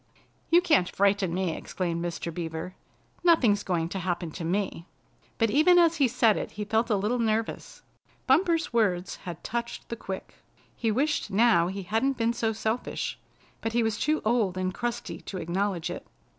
"You 0.49 0.61
can't 0.63 0.89
frighten 0.89 1.31
me!" 1.31 1.55
exclaimed 1.55 2.03
Mr. 2.03 2.33
Beaver. 2.33 2.73
"Nothing's 3.23 3.61
going 3.61 3.87
to 3.89 3.99
happen 3.99 4.31
to 4.31 4.43
me!" 4.43 4.87
But 5.37 5.51
even 5.51 5.77
as 5.77 5.97
he 5.97 6.07
said 6.07 6.37
it 6.37 6.53
he 6.53 6.65
felt 6.65 6.89
a 6.89 6.95
little 6.95 7.19
nervous. 7.19 7.83
Bumper's 8.25 8.73
words 8.73 9.17
had 9.17 9.43
touched 9.43 9.89
the 9.89 9.95
quick. 9.95 10.33
He 10.75 10.89
wished 10.89 11.29
now 11.29 11.67
he 11.67 11.83
hadn't 11.83 12.17
been 12.17 12.33
so 12.33 12.51
selfish, 12.51 13.19
but 13.61 13.73
he 13.73 13.83
was 13.83 13.99
too 13.99 14.23
old 14.25 14.57
and 14.57 14.73
crusty 14.73 15.19
to 15.21 15.37
acknowledge 15.37 15.91
it. 15.91 16.03